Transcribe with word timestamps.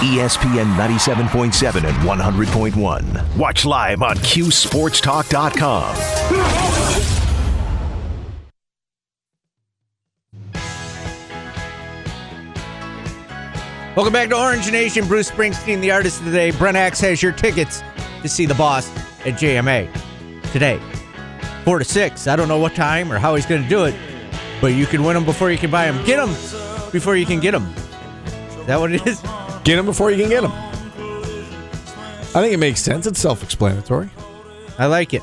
ESPN 0.00 0.74
97.7 0.76 1.84
and 1.84 1.96
100.1. 1.98 3.36
Watch 3.36 3.64
live 3.66 4.02
on 4.02 4.16
QSportsTalk.com. 4.16 5.96
Welcome 13.96 14.12
back 14.14 14.30
to 14.30 14.38
Orange 14.38 14.70
Nation. 14.72 15.06
Bruce 15.06 15.30
Springsteen, 15.30 15.80
the 15.82 15.90
artist 15.90 16.20
of 16.20 16.26
the 16.26 16.32
day. 16.32 16.52
Brent 16.52 16.78
Axe 16.78 17.00
has 17.00 17.22
your 17.22 17.32
tickets 17.32 17.82
to 18.22 18.28
see 18.28 18.46
the 18.46 18.54
boss 18.54 18.88
at 19.26 19.34
JMA 19.34 19.90
today, 20.52 20.80
four 21.64 21.78
to 21.78 21.84
six. 21.84 22.26
I 22.26 22.36
don't 22.36 22.48
know 22.48 22.58
what 22.58 22.74
time 22.74 23.12
or 23.12 23.18
how 23.18 23.34
he's 23.34 23.44
going 23.44 23.62
to 23.62 23.68
do 23.68 23.84
it, 23.84 23.94
but 24.62 24.68
you 24.68 24.86
can 24.86 25.04
win 25.04 25.14
them 25.14 25.26
before 25.26 25.50
you 25.50 25.58
can 25.58 25.70
buy 25.70 25.90
them. 25.90 26.02
Get 26.06 26.16
them 26.16 26.30
before 26.90 27.16
you 27.16 27.26
can 27.26 27.40
get 27.40 27.50
them. 27.50 27.66
Is 28.60 28.66
that 28.66 28.80
what 28.80 28.92
it 28.92 29.06
is? 29.06 29.20
Get 29.64 29.76
them 29.76 29.86
before 29.86 30.10
you 30.10 30.18
can 30.18 30.28
get 30.30 30.42
them. 30.42 30.52
I 30.52 32.40
think 32.42 32.52
it 32.54 32.58
makes 32.58 32.80
sense. 32.80 33.06
It's 33.06 33.18
self-explanatory. 33.20 34.08
I 34.78 34.86
like 34.86 35.14
it. 35.14 35.22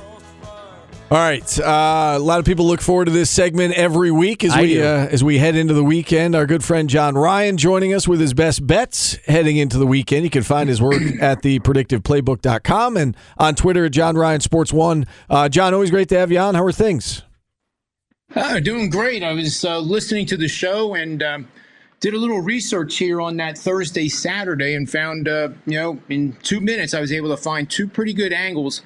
All 1.09 1.17
right. 1.17 1.59
Uh, 1.59 2.15
a 2.17 2.19
lot 2.19 2.39
of 2.39 2.45
people 2.45 2.65
look 2.67 2.81
forward 2.81 3.05
to 3.05 3.11
this 3.11 3.29
segment 3.29 3.73
every 3.75 4.11
week 4.11 4.43
as 4.43 4.51
I 4.51 4.61
we 4.61 4.73
do. 4.73 4.83
uh, 4.83 5.07
as 5.09 5.23
we 5.23 5.37
head 5.37 5.55
into 5.55 5.73
the 5.73 5.83
weekend. 5.83 6.35
Our 6.35 6.45
good 6.45 6.65
friend 6.65 6.89
John 6.89 7.15
Ryan 7.15 7.55
joining 7.55 7.93
us 7.93 8.09
with 8.09 8.19
his 8.19 8.33
best 8.33 8.67
bets 8.67 9.15
heading 9.25 9.55
into 9.55 9.77
the 9.77 9.87
weekend. 9.87 10.25
You 10.25 10.29
can 10.29 10.43
find 10.43 10.67
his 10.67 10.81
work 10.81 11.01
at 11.21 11.41
thepredictiveplaybook.com 11.43 12.97
and 12.97 13.15
on 13.37 13.55
Twitter 13.55 13.85
at 13.85 13.93
John 13.93 14.17
Ryan 14.17 14.41
Sports 14.41 14.73
One. 14.73 15.05
Uh, 15.29 15.47
John, 15.47 15.73
always 15.73 15.91
great 15.91 16.09
to 16.09 16.19
have 16.19 16.29
you 16.29 16.39
on. 16.39 16.55
How 16.55 16.63
are 16.65 16.73
things? 16.73 17.23
Oh, 18.35 18.59
doing 18.59 18.89
great. 18.89 19.23
I 19.23 19.31
was 19.31 19.63
uh, 19.63 19.79
listening 19.79 20.25
to 20.25 20.35
the 20.35 20.49
show 20.49 20.93
and 20.93 21.23
um, 21.23 21.47
did 21.99 22.13
a 22.13 22.17
little 22.17 22.41
research 22.41 22.97
here 22.97 23.19
on 23.19 23.37
that 23.37 23.57
Thursday, 23.57 24.07
Saturday, 24.07 24.75
and 24.75 24.89
found, 24.89 25.27
uh, 25.27 25.49
you 25.65 25.79
know, 25.79 25.99
in 26.09 26.33
two 26.43 26.59
minutes, 26.59 26.93
I 26.93 27.01
was 27.01 27.11
able 27.11 27.29
to 27.29 27.37
find 27.37 27.69
two 27.69 27.87
pretty 27.87 28.13
good 28.13 28.33
angles. 28.33 28.83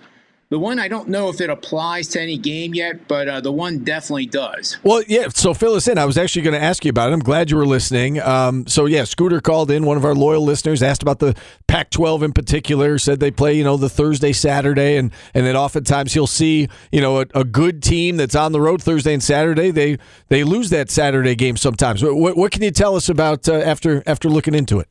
The 0.52 0.60
one, 0.60 0.80
I 0.80 0.90
don't 0.90 1.08
know 1.08 1.30
if 1.30 1.40
it 1.40 1.50
applies 1.50 2.10
to 2.10 2.22
any 2.22 2.38
game 2.38 2.76
yet, 2.76 3.08
but 3.08 3.30
uh, 3.30 3.40
the 3.40 3.54
one 3.54 3.86
definitely 3.86 4.26
does. 4.26 4.78
Well, 4.84 5.02
yeah. 5.08 5.30
So 5.30 5.54
fill 5.54 5.76
us 5.76 5.88
in. 5.88 5.98
I 5.98 6.04
was 6.04 6.18
actually 6.18 6.42
going 6.42 6.60
to 6.60 6.62
ask 6.62 6.84
you 6.84 6.90
about 6.90 7.10
it. 7.10 7.14
I'm 7.14 7.22
glad 7.22 7.50
you 7.50 7.56
were 7.56 7.66
listening. 7.66 8.20
Um, 8.20 8.68
so 8.68 8.86
yeah, 8.86 9.06
Scooter 9.06 9.40
called 9.40 9.72
in. 9.72 9.86
One 9.86 9.96
of 9.96 10.04
our 10.04 10.14
loyal 10.14 10.44
listeners 10.44 10.84
asked 10.84 11.04
about 11.04 11.20
the 11.20 11.38
Pac-12 11.68 12.24
in 12.24 12.34
particular. 12.34 13.00
Said 13.00 13.22
they 13.22 13.32
play, 13.32 13.54
you 13.54 13.64
know, 13.64 13.78
the 13.78 13.88
Thursday, 13.88 14.34
Saturday, 14.34 14.98
and 14.98 15.14
and 15.34 15.46
then 15.46 15.56
oftentimes 15.56 16.14
he'll 16.14 16.28
see, 16.28 16.68
you 16.92 17.00
know, 17.00 17.22
a, 17.22 17.26
a 17.34 17.46
good 17.46 17.82
team 17.82 18.18
that's 18.18 18.36
on 18.36 18.52
the 18.52 18.60
road 18.60 18.84
Thursday 18.84 19.14
and 19.14 19.24
Saturday. 19.24 19.72
They 19.72 20.00
they 20.28 20.44
lose 20.44 20.70
that 20.72 20.90
Saturday 20.90 21.36
game 21.36 21.56
sometimes. 21.56 22.04
What, 22.04 22.36
what 22.36 22.52
can 22.52 22.62
you 22.62 22.72
tell 22.72 22.98
us 22.98 23.08
about 23.08 23.48
uh, 23.48 23.54
after 23.54 24.04
after 24.06 24.28
looking 24.28 24.54
into 24.54 24.82
it? 24.82 24.90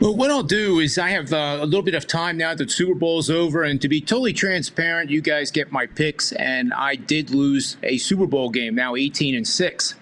Well, 0.00 0.14
what 0.14 0.30
I'll 0.30 0.44
do 0.44 0.78
is 0.78 0.96
I 0.96 1.08
have 1.08 1.32
uh, 1.32 1.58
a 1.60 1.64
little 1.64 1.82
bit 1.82 1.96
of 1.96 2.06
time 2.06 2.36
now 2.36 2.54
that 2.54 2.70
Super 2.70 2.94
Bowl 2.94 3.18
is 3.18 3.28
over, 3.28 3.64
and 3.64 3.82
to 3.82 3.88
be 3.88 4.00
totally 4.00 4.32
transparent, 4.32 5.10
you 5.10 5.20
guys 5.20 5.50
get 5.50 5.72
my 5.72 5.86
picks, 5.86 6.30
and 6.30 6.72
I 6.72 6.94
did 6.94 7.30
lose 7.30 7.76
a 7.82 7.98
Super 7.98 8.28
Bowl 8.28 8.48
game, 8.48 8.76
now 8.76 8.94
18 8.94 9.34
and 9.34 9.46
six, 9.46 9.96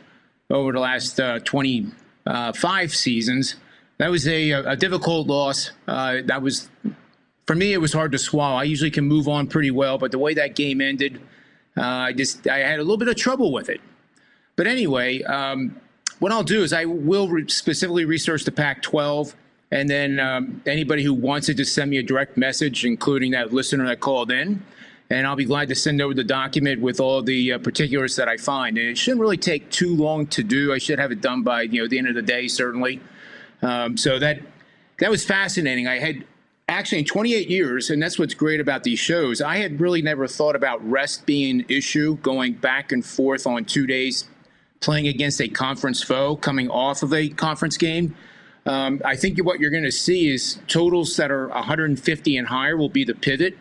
over 0.51 0.73
the 0.73 0.81
last 0.81 1.19
uh, 1.19 1.39
25 1.39 2.95
seasons. 2.95 3.57
That 3.97 4.11
was 4.11 4.29
a, 4.29 4.51
a 4.51 4.77
difficult 4.77 5.29
loss. 5.29 5.71
Uh, 5.89 6.19
that 6.27 6.43
was, 6.43 6.69
for 7.47 7.57
me, 7.57 7.73
it 7.73 7.79
was 7.79 7.95
hard 7.95 8.13
to 8.13 8.19
swallow. 8.19 8.57
I 8.57 8.65
usually 8.65 8.91
can 8.91 9.07
move 9.07 9.29
on 9.29 9.47
pretty 9.47 9.71
well, 9.71 9.97
but 9.97 10.11
the 10.11 10.19
way 10.19 10.35
that 10.35 10.55
game 10.55 10.83
ended, 10.83 11.23
uh, 11.75 11.81
I 11.81 12.13
just 12.13 12.47
I 12.47 12.59
had 12.59 12.81
a 12.81 12.83
little 12.83 12.99
bit 12.99 13.09
of 13.09 13.17
trouble 13.17 13.51
with 13.51 13.71
it. 13.71 13.81
But 14.57 14.67
anyway, 14.67 15.23
um, 15.23 15.81
what 16.19 16.33
I'll 16.33 16.43
do 16.43 16.63
is 16.63 16.75
I 16.75 16.85
will 16.85 17.29
re- 17.29 17.49
specifically 17.49 18.05
research 18.05 18.45
the 18.45 18.53
Pac-12, 18.53 19.35
and 19.71 19.89
then 19.89 20.21
um, 20.21 20.63
anybody 20.67 21.03
who 21.03 21.13
wants 21.13 21.49
it 21.49 21.57
to 21.57 21.65
send 21.65 21.91
me 21.91 21.99
a 21.99 22.03
direct 22.03 22.37
message, 22.37 22.85
including 22.85 23.33
that 23.33 23.53
listener 23.53 23.87
that 23.87 24.01
called 24.01 24.31
in, 24.31 24.63
and 25.11 25.27
I'll 25.27 25.37
be 25.37 25.45
glad 25.45 25.69
to 25.69 25.75
send 25.75 26.01
over 26.01 26.15
the 26.15 26.25
document 26.25 26.81
with 26.81 27.01
all 27.01 27.23
the 27.23 27.53
uh, 27.53 27.59
particulars 27.59 28.17
that 28.17 28.29
I 28.29 28.37
find. 28.37 28.77
And 28.77 28.89
it 28.89 28.99
shouldn't 28.99 29.21
really 29.21 29.37
take 29.37 29.71
too 29.71 29.95
long 29.95 30.27
to 30.29 30.43
do. 30.43 30.73
I 30.73 30.79
should 30.79 30.99
have 30.99 31.13
it 31.13 31.21
done 31.21 31.43
by 31.43 31.63
you 31.63 31.83
know 31.83 31.89
the 31.89 31.99
end 31.99 32.09
of 32.09 32.15
the 32.15 32.23
day, 32.23 32.49
certainly. 32.49 33.01
Um, 33.63 33.97
so 33.97 34.19
that 34.19 34.41
that 34.99 35.11
was 35.11 35.25
fascinating. 35.25 35.87
I 35.87 35.99
had 35.99 36.25
actually 36.69 36.99
in 36.99 37.05
28 37.05 37.49
years, 37.49 37.91
and 37.91 38.03
that's 38.03 38.19
what's 38.19 38.35
great 38.35 38.61
about 38.61 38.83
these 38.83 38.99
shows. 38.99 39.41
I 39.41 39.59
had 39.59 39.81
really 39.81 40.03
never 40.03 40.27
thought 40.27 40.57
about 40.57 40.89
rest 40.89 41.27
being 41.27 41.61
an 41.61 41.67
issue, 41.69 42.17
going 42.19 42.55
back 42.55 42.93
and 42.93 43.05
forth 43.05 43.47
on 43.47 43.65
two 43.65 43.87
days, 43.87 44.29
playing 44.81 45.07
against 45.07 45.41
a 45.41 45.49
conference 45.49 46.03
foe, 46.03 46.37
coming 46.37 46.69
off 46.69 47.03
of 47.03 47.13
a 47.13 47.29
conference 47.29 47.77
game. 47.77 48.17
Um, 48.67 49.01
I 49.05 49.15
think 49.15 49.39
what 49.45 49.61
you're 49.61 49.71
going 49.71 49.85
to 49.85 49.93
see 49.93 50.29
is 50.29 50.59
totals 50.67 51.17
that 51.17 51.31
are 51.31 51.49
150 51.49 52.37
and 52.37 52.47
higher 52.49 52.77
will 52.77 52.89
be 52.89 53.05
the 53.05 53.15
pivot, 53.15 53.57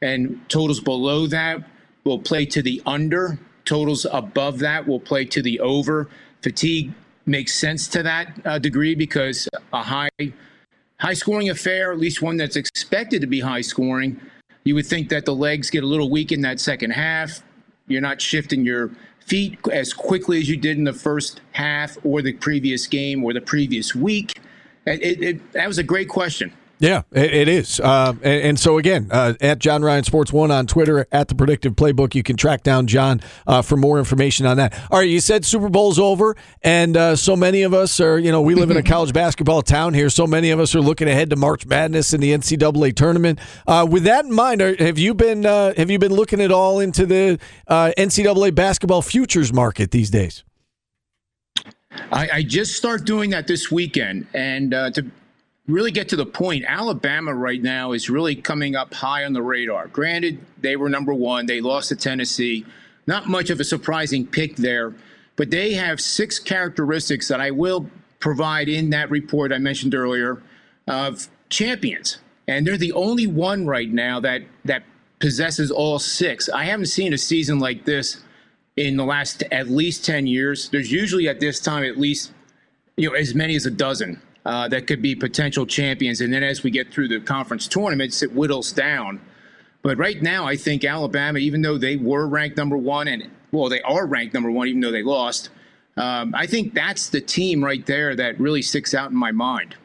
and 0.00 0.40
totals 0.48 0.80
below 0.80 1.26
that 1.26 1.58
will 2.04 2.20
play 2.20 2.46
to 2.46 2.62
the 2.62 2.80
under. 2.86 3.38
Totals 3.64 4.06
above 4.10 4.60
that 4.60 4.86
will 4.86 5.00
play 5.00 5.24
to 5.26 5.42
the 5.42 5.58
over. 5.60 6.08
Fatigue 6.42 6.92
makes 7.26 7.54
sense 7.54 7.88
to 7.88 8.02
that 8.02 8.40
uh, 8.44 8.58
degree 8.58 8.94
because 8.94 9.48
a 9.72 9.82
high 9.82 10.10
high 10.98 11.14
scoring 11.14 11.50
affair, 11.50 11.92
at 11.92 11.98
least 11.98 12.22
one 12.22 12.36
that's 12.36 12.56
expected 12.56 13.20
to 13.20 13.26
be 13.26 13.40
high 13.40 13.60
scoring, 13.60 14.20
you 14.64 14.74
would 14.74 14.86
think 14.86 15.08
that 15.08 15.24
the 15.24 15.34
legs 15.34 15.70
get 15.70 15.82
a 15.82 15.86
little 15.86 16.10
weak 16.10 16.32
in 16.32 16.42
that 16.42 16.60
second 16.60 16.92
half. 16.92 17.42
You're 17.86 18.00
not 18.00 18.20
shifting 18.20 18.64
your 18.64 18.90
feet 19.26 19.58
as 19.72 19.92
quickly 19.92 20.38
as 20.38 20.48
you 20.48 20.56
did 20.56 20.76
in 20.76 20.84
the 20.84 20.92
first 20.92 21.40
half 21.52 21.96
or 22.04 22.22
the 22.22 22.32
previous 22.32 22.86
game 22.86 23.24
or 23.24 23.32
the 23.32 23.40
previous 23.40 23.94
week. 23.94 24.38
It, 24.86 25.22
it, 25.22 25.52
that 25.52 25.66
was 25.66 25.78
a 25.78 25.82
great 25.82 26.08
question. 26.08 26.52
Yeah, 26.84 27.02
it, 27.12 27.32
it 27.32 27.48
is. 27.48 27.80
Uh, 27.80 28.12
and, 28.22 28.42
and 28.42 28.60
so 28.60 28.76
again, 28.76 29.08
uh, 29.10 29.32
at 29.40 29.58
John 29.58 29.82
Ryan 29.82 30.04
Sports 30.04 30.34
One 30.34 30.50
on 30.50 30.66
Twitter, 30.66 31.06
at 31.10 31.28
the 31.28 31.34
Predictive 31.34 31.72
Playbook, 31.72 32.14
you 32.14 32.22
can 32.22 32.36
track 32.36 32.62
down 32.62 32.86
John 32.86 33.22
uh, 33.46 33.62
for 33.62 33.78
more 33.78 33.98
information 33.98 34.44
on 34.44 34.58
that. 34.58 34.78
All 34.90 34.98
right, 34.98 35.08
you 35.08 35.20
said 35.20 35.46
Super 35.46 35.70
Bowl's 35.70 35.98
over, 35.98 36.36
and 36.60 36.94
uh, 36.94 37.16
so 37.16 37.36
many 37.36 37.62
of 37.62 37.72
us 37.72 38.00
are, 38.00 38.18
you 38.18 38.30
know, 38.30 38.42
we 38.42 38.54
live 38.54 38.70
in 38.70 38.76
a 38.76 38.82
college 38.94 39.14
basketball 39.14 39.62
town 39.62 39.94
here. 39.94 40.10
So 40.10 40.26
many 40.26 40.50
of 40.50 40.60
us 40.60 40.74
are 40.74 40.82
looking 40.82 41.08
ahead 41.08 41.30
to 41.30 41.36
March 41.36 41.64
Madness 41.64 42.12
and 42.12 42.22
the 42.22 42.32
NCAA 42.32 42.94
tournament. 42.94 43.38
Uh, 43.66 43.86
with 43.90 44.02
that 44.02 44.26
in 44.26 44.32
mind, 44.34 44.60
are, 44.60 44.76
have 44.76 44.98
you 44.98 45.14
been 45.14 45.46
uh, 45.46 45.72
have 45.78 45.90
you 45.90 45.98
been 45.98 46.12
looking 46.12 46.42
at 46.42 46.52
all 46.52 46.80
into 46.80 47.06
the 47.06 47.40
NCAA 47.66 48.54
basketball 48.54 49.00
futures 49.00 49.54
market 49.54 49.90
these 49.90 50.10
days? 50.10 50.44
I, 52.12 52.28
I 52.30 52.42
just 52.42 52.74
start 52.74 53.06
doing 53.06 53.30
that 53.30 53.46
this 53.46 53.70
weekend, 53.70 54.26
and 54.34 54.74
uh, 54.74 54.90
to 54.90 55.10
really 55.66 55.90
get 55.90 56.08
to 56.10 56.16
the 56.16 56.26
point, 56.26 56.64
Alabama 56.66 57.34
right 57.34 57.62
now 57.62 57.92
is 57.92 58.10
really 58.10 58.34
coming 58.34 58.76
up 58.76 58.92
high 58.92 59.24
on 59.24 59.32
the 59.32 59.42
radar. 59.42 59.88
Granted, 59.88 60.38
they 60.60 60.76
were 60.76 60.88
number 60.88 61.14
one; 61.14 61.46
they 61.46 61.60
lost 61.60 61.88
to 61.88 61.96
Tennessee. 61.96 62.64
Not 63.06 63.28
much 63.28 63.50
of 63.50 63.60
a 63.60 63.64
surprising 63.64 64.26
pick 64.26 64.56
there, 64.56 64.94
but 65.36 65.50
they 65.50 65.74
have 65.74 66.00
six 66.00 66.38
characteristics 66.38 67.28
that 67.28 67.40
I 67.40 67.50
will 67.50 67.88
provide 68.18 68.68
in 68.68 68.90
that 68.90 69.10
report 69.10 69.52
I 69.52 69.58
mentioned 69.58 69.94
earlier 69.94 70.42
of 70.88 71.28
champions, 71.50 72.18
and 72.48 72.66
they're 72.66 72.76
the 72.76 72.92
only 72.92 73.26
one 73.26 73.66
right 73.66 73.90
now 73.90 74.20
that 74.20 74.42
that 74.64 74.84
possesses 75.18 75.70
all 75.70 75.98
six. 75.98 76.48
I 76.48 76.64
haven't 76.64 76.86
seen 76.86 77.12
a 77.12 77.18
season 77.18 77.58
like 77.58 77.84
this 77.84 78.22
in 78.76 78.96
the 78.96 79.04
last 79.04 79.42
at 79.52 79.68
least 79.68 80.04
10 80.04 80.26
years. 80.26 80.68
There's 80.68 80.90
usually 80.90 81.28
at 81.28 81.40
this 81.40 81.60
time 81.60 81.84
at 81.84 81.96
least 81.96 82.32
you 82.96 83.08
know 83.08 83.14
as 83.14 83.34
many 83.34 83.54
as 83.54 83.66
a 83.66 83.70
dozen 83.70 84.20
uh, 84.44 84.68
that 84.68 84.86
could 84.86 85.00
be 85.00 85.14
potential 85.14 85.66
champions. 85.66 86.20
And 86.20 86.32
then 86.32 86.42
as 86.42 86.62
we 86.62 86.70
get 86.70 86.92
through 86.92 87.08
the 87.08 87.20
conference 87.20 87.66
tournaments, 87.66 88.22
it 88.22 88.32
whittles 88.32 88.72
down. 88.72 89.20
But 89.82 89.98
right 89.98 90.20
now, 90.20 90.46
I 90.46 90.56
think 90.56 90.84
Alabama, 90.84 91.38
even 91.38 91.62
though 91.62 91.78
they 91.78 91.96
were 91.96 92.26
ranked 92.26 92.56
number 92.56 92.76
one, 92.76 93.08
and 93.08 93.30
well, 93.52 93.68
they 93.68 93.82
are 93.82 94.06
ranked 94.06 94.34
number 94.34 94.50
one, 94.50 94.68
even 94.68 94.80
though 94.80 94.90
they 94.90 95.02
lost. 95.02 95.50
Um, 95.96 96.34
I 96.34 96.46
think 96.46 96.74
that's 96.74 97.08
the 97.08 97.20
team 97.20 97.62
right 97.62 97.84
there 97.86 98.16
that 98.16 98.40
really 98.40 98.62
sticks 98.62 98.94
out 98.94 99.10
in 99.10 99.16
my 99.16 99.30
mind. 99.30 99.76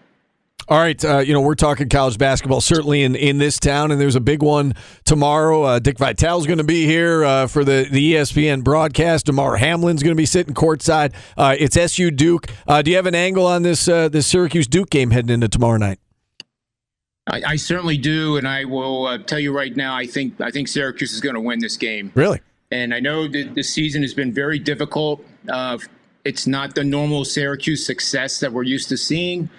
All 0.69 0.77
right, 0.77 1.03
uh, 1.03 1.17
you 1.17 1.33
know 1.33 1.41
we're 1.41 1.55
talking 1.55 1.89
college 1.89 2.19
basketball 2.19 2.61
certainly 2.61 3.01
in, 3.01 3.15
in 3.15 3.39
this 3.39 3.59
town, 3.59 3.89
and 3.89 3.99
there's 3.99 4.15
a 4.15 4.21
big 4.21 4.43
one 4.43 4.75
tomorrow. 5.03 5.63
Uh, 5.63 5.79
Dick 5.79 5.97
Vitale's 5.97 6.45
going 6.45 6.59
to 6.59 6.63
be 6.63 6.85
here 6.85 7.23
uh, 7.23 7.47
for 7.47 7.65
the, 7.65 7.87
the 7.89 8.13
ESPN 8.13 8.63
broadcast. 8.63 9.25
Damar 9.25 9.57
Hamlin's 9.57 10.03
going 10.03 10.11
to 10.11 10.21
be 10.21 10.27
sitting 10.27 10.53
courtside. 10.53 11.15
Uh, 11.35 11.55
it's 11.57 11.75
SU 11.75 12.11
Duke. 12.11 12.51
Uh, 12.67 12.83
do 12.83 12.91
you 12.91 12.97
have 12.97 13.07
an 13.07 13.15
angle 13.15 13.47
on 13.47 13.63
this 13.63 13.87
uh, 13.87 14.09
this 14.09 14.27
Syracuse 14.27 14.67
Duke 14.67 14.91
game 14.91 15.09
heading 15.09 15.31
into 15.31 15.47
tomorrow 15.47 15.77
night? 15.77 15.97
I, 17.25 17.41
I 17.47 17.55
certainly 17.55 17.97
do, 17.97 18.37
and 18.37 18.47
I 18.47 18.65
will 18.65 19.07
uh, 19.07 19.17
tell 19.17 19.39
you 19.39 19.51
right 19.51 19.75
now. 19.75 19.95
I 19.95 20.05
think 20.05 20.39
I 20.39 20.51
think 20.51 20.67
Syracuse 20.67 21.13
is 21.13 21.19
going 21.19 21.33
to 21.33 21.41
win 21.41 21.57
this 21.57 21.77
game. 21.77 22.11
Really? 22.13 22.41
And 22.69 22.93
I 22.93 22.99
know 22.99 23.27
that 23.27 23.55
the 23.55 23.63
season 23.63 24.03
has 24.03 24.13
been 24.13 24.31
very 24.31 24.59
difficult. 24.59 25.25
Uh, 25.51 25.79
it's 26.25 26.45
not 26.45 26.75
the 26.75 26.83
normal 26.83 27.25
Syracuse 27.25 27.83
success 27.83 28.39
that 28.41 28.53
we're 28.53 28.61
used 28.61 28.89
to 28.89 28.97
seeing. 28.97 29.49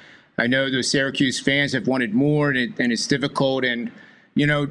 I 0.41 0.47
know 0.47 0.71
the 0.71 0.83
Syracuse 0.83 1.39
fans 1.39 1.75
have 1.75 1.87
wanted 1.87 2.15
more, 2.15 2.49
and, 2.49 2.59
it, 2.59 2.71
and 2.79 2.93
it's 2.93 3.07
difficult. 3.07 3.65
And 3.65 3.93
you 4.35 4.47
know, 4.47 4.69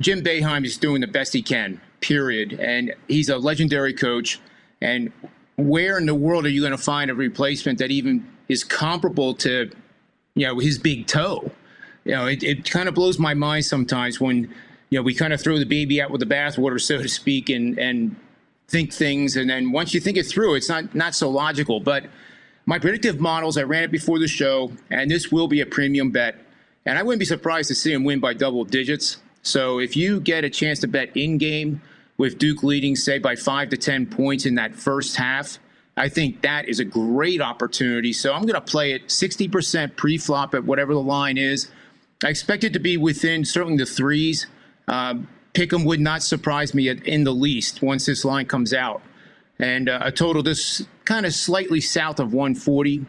Jim 0.00 0.22
Boeheim 0.22 0.64
is 0.64 0.76
doing 0.76 1.00
the 1.00 1.06
best 1.06 1.32
he 1.32 1.42
can. 1.42 1.80
Period. 2.00 2.54
And 2.54 2.94
he's 3.08 3.28
a 3.28 3.36
legendary 3.38 3.92
coach. 3.92 4.40
And 4.80 5.12
where 5.56 5.98
in 5.98 6.06
the 6.06 6.14
world 6.14 6.46
are 6.46 6.50
you 6.50 6.60
going 6.60 6.72
to 6.72 6.78
find 6.78 7.10
a 7.10 7.14
replacement 7.14 7.78
that 7.80 7.90
even 7.90 8.26
is 8.48 8.64
comparable 8.64 9.34
to 9.34 9.70
you 10.34 10.46
know, 10.46 10.58
his 10.58 10.78
big 10.78 11.06
toe. 11.06 11.50
You 12.04 12.12
know, 12.12 12.26
it, 12.26 12.42
it 12.42 12.70
kind 12.70 12.88
of 12.88 12.94
blows 12.94 13.18
my 13.18 13.34
mind 13.34 13.66
sometimes 13.66 14.20
when, 14.20 14.54
you 14.90 14.98
know, 14.98 15.02
we 15.02 15.14
kind 15.14 15.32
of 15.32 15.40
throw 15.40 15.58
the 15.58 15.66
baby 15.66 16.00
out 16.00 16.10
with 16.10 16.20
the 16.20 16.26
bathwater, 16.26 16.80
so 16.90 17.02
to 17.02 17.08
speak, 17.08 17.50
and, 17.50 17.78
and 17.78 18.16
think 18.68 18.92
things. 18.92 19.36
And 19.36 19.50
then 19.50 19.72
once 19.72 19.92
you 19.92 20.00
think 20.00 20.16
it 20.16 20.26
through, 20.26 20.54
it's 20.54 20.68
not, 20.68 20.94
not 20.94 21.14
so 21.14 21.28
logical. 21.28 21.80
But 21.80 22.06
my 22.68 22.78
predictive 22.78 23.18
models, 23.18 23.56
I 23.56 23.62
ran 23.62 23.84
it 23.84 23.90
before 23.90 24.18
the 24.18 24.28
show, 24.28 24.70
and 24.90 25.10
this 25.10 25.32
will 25.32 25.48
be 25.48 25.62
a 25.62 25.66
premium 25.66 26.10
bet. 26.10 26.34
And 26.84 26.98
I 26.98 27.02
wouldn't 27.02 27.18
be 27.18 27.24
surprised 27.24 27.68
to 27.68 27.74
see 27.74 27.94
him 27.94 28.04
win 28.04 28.20
by 28.20 28.34
double 28.34 28.62
digits. 28.64 29.16
So 29.40 29.78
if 29.78 29.96
you 29.96 30.20
get 30.20 30.44
a 30.44 30.50
chance 30.50 30.78
to 30.80 30.86
bet 30.86 31.16
in 31.16 31.38
game 31.38 31.80
with 32.18 32.36
Duke 32.36 32.62
leading, 32.62 32.94
say, 32.94 33.18
by 33.18 33.36
five 33.36 33.70
to 33.70 33.78
10 33.78 34.04
points 34.04 34.44
in 34.44 34.56
that 34.56 34.74
first 34.74 35.16
half, 35.16 35.58
I 35.96 36.10
think 36.10 36.42
that 36.42 36.68
is 36.68 36.78
a 36.78 36.84
great 36.84 37.40
opportunity. 37.40 38.12
So 38.12 38.34
I'm 38.34 38.42
going 38.42 38.52
to 38.52 38.60
play 38.60 38.92
it 38.92 39.06
60% 39.06 39.96
pre 39.96 40.18
flop 40.18 40.54
at 40.54 40.62
whatever 40.64 40.92
the 40.92 41.00
line 41.00 41.38
is. 41.38 41.70
I 42.22 42.28
expect 42.28 42.64
it 42.64 42.74
to 42.74 42.80
be 42.80 42.98
within 42.98 43.46
certainly 43.46 43.78
the 43.78 43.86
threes. 43.86 44.46
Uh, 44.86 45.14
Pick'em 45.54 45.86
would 45.86 46.00
not 46.00 46.22
surprise 46.22 46.74
me 46.74 46.90
in 46.90 47.24
the 47.24 47.32
least 47.32 47.80
once 47.80 48.04
this 48.04 48.26
line 48.26 48.44
comes 48.44 48.74
out. 48.74 49.00
And 49.58 49.88
uh, 49.88 50.00
a 50.02 50.12
total 50.12 50.42
this 50.42 50.86
kind 51.08 51.24
of 51.24 51.32
slightly 51.32 51.80
south 51.80 52.20
of 52.20 52.34
140. 52.34 53.06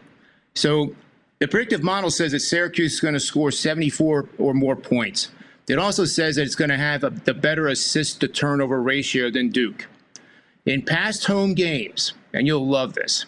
So 0.54 0.96
the 1.38 1.46
predictive 1.46 1.82
model 1.82 2.10
says 2.10 2.32
that 2.32 2.40
Syracuse 2.40 2.94
is 2.94 3.00
going 3.00 3.12
to 3.12 3.20
score 3.20 3.50
74 3.50 4.26
or 4.38 4.54
more 4.54 4.74
points. 4.74 5.28
It 5.68 5.78
also 5.78 6.06
says 6.06 6.36
that 6.36 6.42
it's 6.42 6.54
going 6.54 6.70
to 6.70 6.78
have 6.78 7.04
a, 7.04 7.10
the 7.10 7.34
better 7.34 7.68
assist 7.68 8.22
to 8.22 8.28
turnover 8.28 8.82
ratio 8.82 9.30
than 9.30 9.50
Duke. 9.50 9.86
In 10.64 10.80
past 10.80 11.26
home 11.26 11.52
games, 11.52 12.14
and 12.32 12.46
you'll 12.46 12.66
love 12.66 12.94
this, 12.94 13.26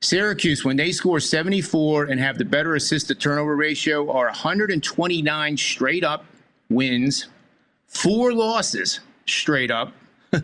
Syracuse, 0.00 0.64
when 0.64 0.76
they 0.76 0.90
score 0.90 1.20
74 1.20 2.04
and 2.04 2.18
have 2.18 2.38
the 2.38 2.46
better 2.46 2.76
assist 2.76 3.08
to 3.08 3.14
turnover 3.14 3.56
ratio, 3.56 4.10
are 4.10 4.26
129 4.26 5.56
straight 5.58 6.02
up 6.02 6.24
wins, 6.70 7.28
four 7.88 8.32
losses 8.32 9.00
straight 9.26 9.70
up. 9.70 9.92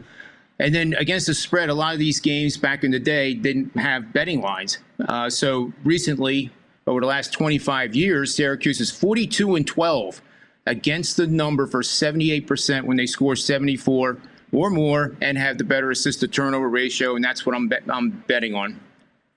and 0.63 0.73
then 0.73 0.95
against 0.95 1.27
the 1.27 1.35
spread, 1.35 1.71
a 1.71 1.75
lot 1.75 1.93
of 1.93 1.99
these 1.99 2.21
games 2.21 2.57
back 2.57 2.85
in 2.85 2.93
the 2.93 3.01
day 3.01 3.35
didn't 3.35 3.77
have 3.77 4.13
betting 4.13 4.41
lines. 4.41 4.79
Uh, 5.09 5.29
so 5.29 5.73
recently, 5.83 6.51
over 6.87 7.01
the 7.01 7.07
last 7.07 7.33
25 7.33 7.97
years, 7.97 8.35
Syracuse 8.35 8.81
is 8.81 8.89
42 8.89 9.57
and 9.57 9.67
12 9.67 10.23
against 10.67 11.17
the 11.17 11.27
number 11.27 11.67
for 11.67 11.83
78% 11.83 12.85
when 12.85 12.97
they 12.97 13.07
score 13.07 13.35
74 13.35 14.19
or 14.53 14.71
more 14.71 15.17
and 15.21 15.37
have 15.37 15.59
the 15.59 15.65
better 15.65 15.91
assist 15.91 16.21
to 16.21 16.29
turnover 16.29 16.69
ratio. 16.69 17.17
And 17.17 17.25
that's 17.25 17.45
what 17.45 17.57
I'm, 17.57 17.69
I'm 17.89 18.11
betting 18.29 18.55
on. 18.55 18.79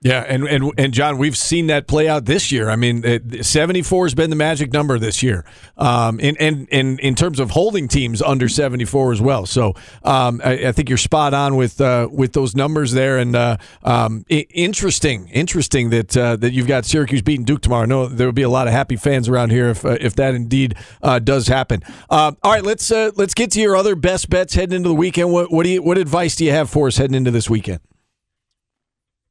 Yeah, 0.02 0.24
and, 0.28 0.46
and 0.46 0.72
and 0.76 0.92
John, 0.92 1.16
we've 1.16 1.36
seen 1.36 1.68
that 1.68 1.86
play 1.86 2.06
out 2.06 2.26
this 2.26 2.52
year. 2.52 2.68
I 2.68 2.76
mean, 2.76 3.42
seventy 3.42 3.80
four 3.80 4.04
has 4.04 4.14
been 4.14 4.28
the 4.28 4.36
magic 4.36 4.70
number 4.70 4.98
this 4.98 5.22
year, 5.22 5.46
um, 5.78 6.20
and 6.22 6.36
and 6.38 6.68
and 6.70 7.00
in 7.00 7.14
terms 7.14 7.40
of 7.40 7.50
holding 7.50 7.88
teams 7.88 8.20
under 8.20 8.46
seventy 8.46 8.84
four 8.84 9.10
as 9.10 9.22
well. 9.22 9.46
So 9.46 9.74
um, 10.04 10.42
I, 10.44 10.68
I, 10.68 10.72
think 10.72 10.90
you're 10.90 10.98
spot 10.98 11.32
on 11.32 11.56
with 11.56 11.80
uh, 11.80 12.08
with 12.12 12.34
those 12.34 12.54
numbers 12.54 12.92
there, 12.92 13.16
and 13.16 13.34
uh, 13.34 13.56
um, 13.84 14.26
interesting, 14.28 15.28
interesting 15.28 15.88
that 15.88 16.14
uh, 16.14 16.36
that 16.36 16.52
you've 16.52 16.68
got 16.68 16.84
Syracuse 16.84 17.22
beating 17.22 17.46
Duke 17.46 17.62
tomorrow. 17.62 17.84
I 17.84 17.86
know 17.86 18.06
there 18.06 18.26
will 18.26 18.32
be 18.32 18.42
a 18.42 18.50
lot 18.50 18.66
of 18.66 18.74
happy 18.74 18.96
fans 18.96 19.30
around 19.30 19.50
here 19.50 19.70
if 19.70 19.82
uh, 19.82 19.96
if 19.98 20.14
that 20.16 20.34
indeed 20.34 20.74
uh, 21.02 21.20
does 21.20 21.48
happen. 21.48 21.82
Uh, 22.10 22.32
all 22.42 22.52
right, 22.52 22.62
let's 22.62 22.90
let's 22.90 23.32
get 23.32 23.50
to 23.52 23.60
your 23.62 23.74
other 23.74 23.96
best 23.96 24.28
bets 24.28 24.54
heading 24.54 24.76
into 24.76 24.90
the 24.90 24.94
weekend. 24.94 25.32
What 25.32 25.50
what 25.50 25.64
do 25.64 25.70
you 25.70 25.82
what 25.82 25.96
advice 25.96 26.36
do 26.36 26.44
you 26.44 26.52
have 26.52 26.68
for 26.68 26.86
us 26.86 26.98
heading 26.98 27.14
into 27.14 27.30
this 27.30 27.48
weekend? 27.48 27.80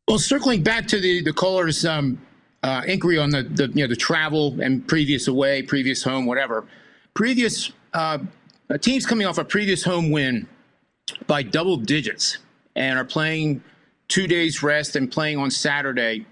Well, 0.07 0.19
circling 0.19 0.61
back 0.61 0.87
to 0.89 0.99
the 0.99 1.23
the 1.23 1.33
caller's 1.33 1.83
um, 1.83 2.21
uh, 2.61 2.83
inquiry 2.85 3.17
on 3.17 3.31
the, 3.31 3.41
the 3.41 3.67
you 3.69 3.83
know 3.83 3.87
the 3.87 3.95
travel 3.95 4.59
and 4.61 4.87
previous 4.87 5.27
away, 5.27 5.63
previous 5.63 6.03
home, 6.03 6.27
whatever. 6.27 6.65
Previous 7.15 7.71
uh, 7.93 8.19
teams 8.81 9.05
coming 9.07 9.25
off 9.25 9.39
a 9.39 9.45
previous 9.45 9.83
home 9.83 10.11
win 10.11 10.47
by 11.25 11.41
double 11.41 11.77
digits 11.77 12.37
and 12.75 12.99
are 12.99 13.05
playing 13.05 13.63
two 14.07 14.27
days 14.27 14.61
rest 14.61 14.95
and 14.95 15.11
playing 15.11 15.39
on 15.39 15.49
Saturday, 15.49 16.27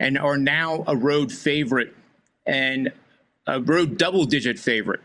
and 0.00 0.18
are 0.18 0.36
now 0.36 0.82
a 0.88 0.96
road 0.96 1.30
favorite 1.30 1.94
and 2.44 2.90
a 3.46 3.60
road 3.60 3.98
double 3.98 4.24
digit 4.24 4.58
favorite. 4.58 5.00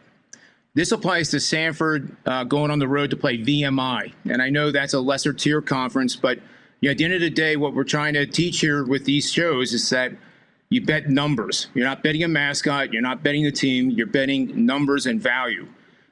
This 0.73 0.91
applies 0.91 1.29
to 1.29 1.37
Samford 1.37 2.15
uh, 2.25 2.45
going 2.45 2.71
on 2.71 2.79
the 2.79 2.87
road 2.87 3.11
to 3.11 3.15
play 3.15 3.37
VMI, 3.37 4.11
and 4.27 4.41
I 4.41 4.49
know 4.49 4.71
that's 4.71 4.95
a 4.95 4.99
lesser 4.99 5.33
tier 5.33 5.61
conference, 5.61 6.15
but 6.15 6.39
you 6.79 6.89
know, 6.89 6.91
at 6.91 6.97
the 6.97 7.05
end 7.05 7.13
of 7.13 7.21
the 7.21 7.29
day, 7.29 7.55
what 7.55 7.73
we're 7.73 7.83
trying 7.83 8.13
to 8.13 8.25
teach 8.25 8.59
here 8.59 8.83
with 8.83 9.05
these 9.05 9.31
shows 9.31 9.73
is 9.73 9.89
that 9.89 10.11
you 10.69 10.85
bet 10.85 11.09
numbers. 11.09 11.67
You're 11.73 11.85
not 11.85 12.03
betting 12.03 12.23
a 12.23 12.27
mascot. 12.27 12.93
You're 12.93 13.01
not 13.01 13.23
betting 13.23 13.43
the 13.43 13.51
team. 13.51 13.89
You're 13.89 14.05
betting 14.05 14.65
numbers 14.65 15.05
and 15.05 15.21
value. 15.21 15.67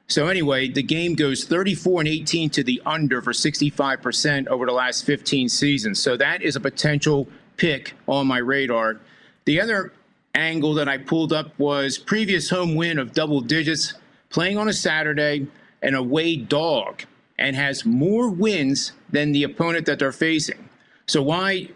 So 0.08 0.28
anyway, 0.28 0.68
the 0.68 0.82
game 0.82 1.14
goes 1.14 1.44
34 1.44 2.02
and 2.02 2.08
18 2.08 2.50
to 2.50 2.64
the 2.64 2.80
under 2.86 3.20
for 3.20 3.32
65% 3.32 4.46
over 4.48 4.66
the 4.66 4.72
last 4.72 5.04
15 5.04 5.48
seasons. 5.48 6.00
So 6.00 6.16
that 6.16 6.42
is 6.42 6.56
a 6.56 6.60
potential 6.60 7.28
pick 7.56 7.94
on 8.06 8.26
my 8.26 8.38
radar. 8.38 9.00
The 9.44 9.60
other 9.60 9.92
angle 10.34 10.74
that 10.74 10.88
I 10.88 10.98
pulled 10.98 11.32
up 11.32 11.58
was 11.58 11.98
previous 11.98 12.48
home 12.50 12.76
win 12.76 12.98
of 12.98 13.12
double 13.12 13.40
digits, 13.40 13.94
playing 14.30 14.58
on 14.58 14.68
a 14.68 14.72
Saturday, 14.72 15.46
and 15.82 15.96
away 15.96 16.36
dog 16.36 17.02
and 17.38 17.56
has 17.56 17.84
more 17.84 18.30
wins 18.30 18.92
than 19.10 19.32
the 19.32 19.42
opponent 19.42 19.86
that 19.86 19.98
they're 19.98 20.12
facing. 20.12 20.68
So 21.06 21.22
why 21.22 21.68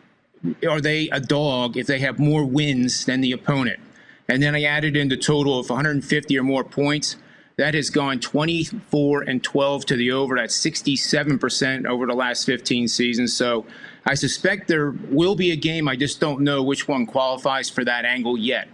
are 0.68 0.80
they 0.80 1.08
a 1.10 1.20
dog 1.20 1.76
if 1.76 1.86
they 1.86 1.98
have 2.00 2.18
more 2.18 2.44
wins 2.44 3.04
than 3.04 3.20
the 3.20 3.32
opponent? 3.32 3.80
And 4.28 4.42
then 4.42 4.54
I 4.54 4.62
added 4.62 4.96
in 4.96 5.08
the 5.08 5.16
total 5.16 5.58
of 5.58 5.68
150 5.68 6.38
or 6.38 6.42
more 6.42 6.64
points. 6.64 7.16
That 7.56 7.74
has 7.74 7.90
gone 7.90 8.20
24 8.20 9.22
and 9.22 9.42
12 9.42 9.86
to 9.86 9.96
the 9.96 10.12
over. 10.12 10.36
That's 10.36 10.58
67% 10.58 11.86
over 11.86 12.06
the 12.06 12.14
last 12.14 12.46
15 12.46 12.88
seasons. 12.88 13.36
So 13.36 13.66
I 14.06 14.14
suspect 14.14 14.68
there 14.68 14.92
will 14.92 15.34
be 15.34 15.50
a 15.50 15.56
game. 15.56 15.86
I 15.88 15.96
just 15.96 16.20
don't 16.20 16.40
know 16.40 16.62
which 16.62 16.88
one 16.88 17.04
qualifies 17.04 17.68
for 17.68 17.84
that 17.84 18.06
angle 18.06 18.38
yet. 18.38 18.68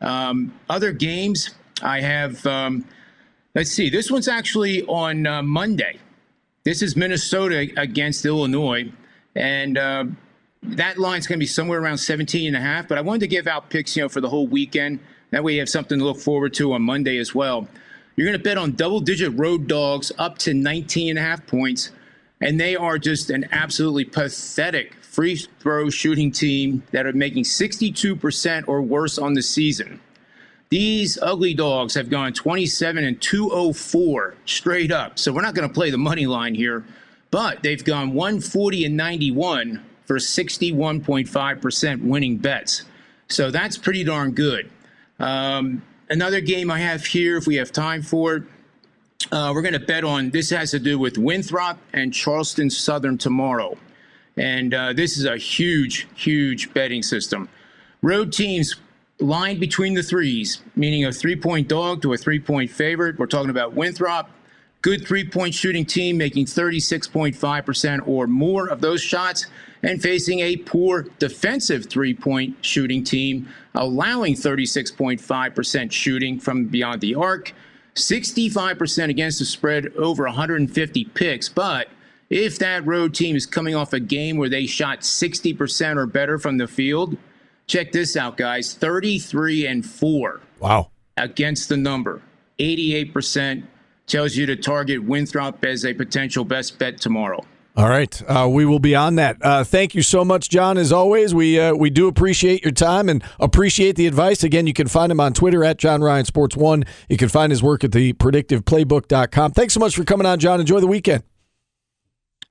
Um, 0.00 0.54
other 0.70 0.92
games, 0.92 1.50
I 1.82 2.00
have, 2.00 2.46
um, 2.46 2.86
let's 3.54 3.70
see, 3.70 3.90
this 3.90 4.10
one's 4.10 4.28
actually 4.28 4.82
on 4.84 5.26
uh, 5.26 5.42
Monday. 5.42 5.98
This 6.66 6.82
is 6.82 6.96
Minnesota 6.96 7.68
against 7.76 8.24
Illinois, 8.24 8.90
and 9.36 9.78
uh, 9.78 10.06
that 10.64 10.98
line's 10.98 11.28
going 11.28 11.38
to 11.38 11.40
be 11.40 11.46
somewhere 11.46 11.80
around 11.80 11.98
17 11.98 12.44
and 12.48 12.56
a 12.56 12.60
half. 12.60 12.88
But 12.88 12.98
I 12.98 13.02
wanted 13.02 13.20
to 13.20 13.28
give 13.28 13.46
out 13.46 13.70
picks, 13.70 13.96
you 13.96 14.02
know, 14.02 14.08
for 14.08 14.20
the 14.20 14.28
whole 14.28 14.48
weekend. 14.48 14.98
That 15.30 15.44
way, 15.44 15.52
you 15.52 15.60
have 15.60 15.68
something 15.68 15.96
to 15.96 16.04
look 16.04 16.18
forward 16.18 16.54
to 16.54 16.72
on 16.72 16.82
Monday 16.82 17.18
as 17.18 17.32
well. 17.32 17.68
You're 18.16 18.26
going 18.26 18.36
to 18.36 18.42
bet 18.42 18.58
on 18.58 18.72
double-digit 18.72 19.38
road 19.38 19.68
dogs 19.68 20.10
up 20.18 20.38
to 20.38 20.54
19 20.54 21.10
and 21.10 21.18
a 21.20 21.22
half 21.22 21.46
points, 21.46 21.92
and 22.40 22.58
they 22.58 22.74
are 22.74 22.98
just 22.98 23.30
an 23.30 23.46
absolutely 23.52 24.04
pathetic 24.04 24.94
free 25.04 25.36
throw 25.36 25.88
shooting 25.88 26.32
team 26.32 26.82
that 26.90 27.06
are 27.06 27.12
making 27.12 27.44
62% 27.44 28.64
or 28.66 28.82
worse 28.82 29.18
on 29.18 29.34
the 29.34 29.42
season. 29.42 30.00
These 30.68 31.18
ugly 31.22 31.54
dogs 31.54 31.94
have 31.94 32.10
gone 32.10 32.32
27 32.32 33.04
and 33.04 33.20
204 33.20 34.34
straight 34.46 34.90
up. 34.90 35.18
So 35.18 35.32
we're 35.32 35.42
not 35.42 35.54
going 35.54 35.68
to 35.68 35.72
play 35.72 35.90
the 35.90 35.98
money 35.98 36.26
line 36.26 36.54
here, 36.54 36.84
but 37.30 37.62
they've 37.62 37.84
gone 37.84 38.14
140 38.14 38.84
and 38.84 38.96
91 38.96 39.84
for 40.06 40.16
61.5% 40.16 42.02
winning 42.02 42.36
bets. 42.36 42.82
So 43.28 43.50
that's 43.50 43.76
pretty 43.76 44.04
darn 44.04 44.32
good. 44.32 44.70
Um, 45.18 45.82
another 46.08 46.40
game 46.40 46.70
I 46.70 46.80
have 46.80 47.04
here, 47.04 47.36
if 47.36 47.46
we 47.46 47.56
have 47.56 47.72
time 47.72 48.02
for 48.02 48.36
it, 48.36 48.42
uh, 49.32 49.52
we're 49.54 49.62
going 49.62 49.74
to 49.74 49.80
bet 49.80 50.04
on 50.04 50.30
this 50.30 50.50
has 50.50 50.70
to 50.72 50.78
do 50.78 50.98
with 50.98 51.18
Winthrop 51.18 51.78
and 51.92 52.12
Charleston 52.12 52.70
Southern 52.70 53.18
tomorrow. 53.18 53.76
And 54.36 54.74
uh, 54.74 54.92
this 54.92 55.16
is 55.16 55.24
a 55.24 55.36
huge, 55.36 56.06
huge 56.14 56.72
betting 56.74 57.02
system. 57.02 57.48
Road 58.02 58.32
teams 58.32 58.76
line 59.18 59.58
between 59.58 59.94
the 59.94 60.02
threes, 60.02 60.60
meaning 60.74 61.04
a 61.04 61.12
three 61.12 61.36
point 61.36 61.68
dog 61.68 62.02
to 62.02 62.12
a 62.12 62.16
three 62.16 62.40
point 62.40 62.70
favorite. 62.70 63.18
We're 63.18 63.26
talking 63.26 63.50
about 63.50 63.74
Winthrop, 63.74 64.30
good 64.82 65.06
three 65.06 65.28
point 65.28 65.54
shooting 65.54 65.84
team 65.84 66.16
making 66.16 66.46
36.5% 66.46 68.06
or 68.06 68.26
more 68.26 68.68
of 68.68 68.80
those 68.80 69.02
shots, 69.02 69.46
and 69.82 70.02
facing 70.02 70.40
a 70.40 70.56
poor 70.58 71.06
defensive 71.18 71.86
three 71.86 72.14
point 72.14 72.56
shooting 72.64 73.04
team, 73.04 73.48
allowing 73.74 74.34
36.5% 74.34 75.92
shooting 75.92 76.38
from 76.38 76.66
beyond 76.66 77.00
the 77.00 77.14
arc, 77.14 77.52
65% 77.94 79.08
against 79.08 79.38
the 79.38 79.44
spread, 79.44 79.86
over 79.96 80.24
150 80.24 81.04
picks. 81.06 81.48
But 81.48 81.88
if 82.28 82.58
that 82.58 82.84
road 82.84 83.14
team 83.14 83.36
is 83.36 83.46
coming 83.46 83.74
off 83.74 83.92
a 83.92 84.00
game 84.00 84.36
where 84.36 84.48
they 84.48 84.66
shot 84.66 85.00
60% 85.00 85.96
or 85.96 86.06
better 86.06 86.38
from 86.38 86.58
the 86.58 86.66
field, 86.66 87.16
Check 87.66 87.92
this 87.92 88.16
out, 88.16 88.36
guys 88.36 88.74
33 88.74 89.66
and 89.66 89.84
4. 89.84 90.40
Wow. 90.60 90.90
Against 91.16 91.68
the 91.68 91.76
number. 91.76 92.22
88% 92.58 93.64
tells 94.06 94.36
you 94.36 94.46
to 94.46 94.56
target 94.56 95.02
Winthrop 95.02 95.64
as 95.64 95.84
a 95.84 95.92
potential 95.92 96.44
best 96.44 96.78
bet 96.78 97.00
tomorrow. 97.00 97.44
All 97.76 97.90
right, 97.90 98.22
uh, 98.26 98.48
we 98.48 98.64
will 98.64 98.78
be 98.78 98.94
on 98.94 99.16
that. 99.16 99.36
Uh, 99.42 99.62
thank 99.62 99.94
you 99.94 100.00
so 100.00 100.24
much, 100.24 100.48
John. 100.48 100.78
As 100.78 100.92
always, 100.92 101.34
we 101.34 101.60
uh, 101.60 101.74
we 101.74 101.90
do 101.90 102.08
appreciate 102.08 102.62
your 102.64 102.72
time 102.72 103.10
and 103.10 103.22
appreciate 103.38 103.96
the 103.96 104.06
advice. 104.06 104.42
Again, 104.42 104.66
you 104.66 104.72
can 104.72 104.88
find 104.88 105.12
him 105.12 105.20
on 105.20 105.34
Twitter 105.34 105.62
at 105.62 105.76
John 105.76 106.00
Ryan 106.00 106.24
Sports 106.24 106.56
One. 106.56 106.84
You 107.10 107.18
can 107.18 107.28
find 107.28 107.52
his 107.52 107.62
work 107.62 107.84
at 107.84 107.92
the 107.92 108.14
predictiveplaybook.com. 108.14 109.52
Thanks 109.52 109.74
so 109.74 109.80
much 109.80 109.94
for 109.94 110.04
coming 110.04 110.26
on, 110.26 110.38
John. 110.38 110.58
Enjoy 110.58 110.80
the 110.80 110.86
weekend. 110.86 111.22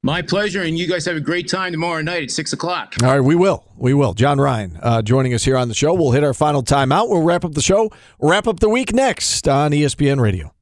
My 0.05 0.21
pleasure, 0.21 0.61
and 0.61 0.77
you 0.77 0.85
guys 0.85 1.03
have 1.05 1.15
a 1.15 1.19
great 1.19 1.49
time 1.49 1.71
tomorrow 1.71 1.99
night 2.03 2.21
at 2.21 2.29
six 2.29 2.53
o'clock. 2.53 2.93
All 3.01 3.09
right, 3.09 3.19
we 3.21 3.33
will, 3.33 3.65
we 3.75 3.95
will. 3.95 4.13
John 4.13 4.39
Ryan 4.39 4.77
uh, 4.83 5.01
joining 5.01 5.33
us 5.33 5.43
here 5.43 5.57
on 5.57 5.67
the 5.67 5.73
show. 5.73 5.95
We'll 5.95 6.11
hit 6.11 6.23
our 6.23 6.35
final 6.35 6.61
timeout. 6.61 7.09
We'll 7.09 7.23
wrap 7.23 7.43
up 7.43 7.53
the 7.53 7.61
show. 7.61 7.91
Wrap 8.19 8.47
up 8.47 8.59
the 8.59 8.69
week 8.69 8.93
next 8.93 9.47
on 9.47 9.71
ESPN 9.71 10.21
Radio. 10.21 10.54